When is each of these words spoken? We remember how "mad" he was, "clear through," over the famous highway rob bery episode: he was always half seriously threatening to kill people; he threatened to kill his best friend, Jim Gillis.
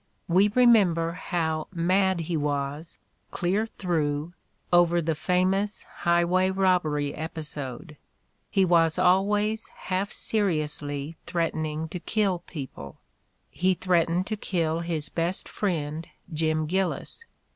We 0.27 0.47
remember 0.47 1.11
how 1.11 1.67
"mad" 1.71 2.21
he 2.21 2.35
was, 2.35 2.97
"clear 3.29 3.67
through," 3.67 4.33
over 4.73 4.99
the 4.99 5.13
famous 5.13 5.83
highway 5.97 6.49
rob 6.49 6.81
bery 6.81 7.13
episode: 7.13 7.97
he 8.49 8.65
was 8.65 8.97
always 8.97 9.67
half 9.67 10.11
seriously 10.11 11.17
threatening 11.27 11.87
to 11.89 11.99
kill 11.99 12.39
people; 12.39 12.97
he 13.51 13.75
threatened 13.75 14.25
to 14.25 14.35
kill 14.37 14.79
his 14.79 15.07
best 15.07 15.47
friend, 15.47 16.07
Jim 16.33 16.65
Gillis. 16.65 17.23